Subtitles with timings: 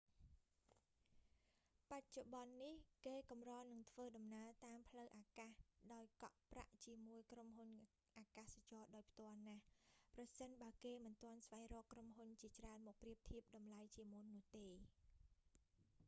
[1.91, 5.53] បច្ចុប្បន្ននេះ គេកម្រនឹងធ្វើដំណើរតាមផ្លូវអាកាស
[5.93, 7.71] ដោយកក់ប្រាក់ជាមួយក្រុមហ៊ុន
[8.17, 9.63] អាកាសចរណ៍ដោយផ្ទាល់ណាស់
[10.15, 14.67] ប្រសិនបើគេមិនទាន់ស្វែងរកក្រុមហ៊ុនជាច្រើនមកប្រៀបធៀបតម្លៃជាមុននោះទេ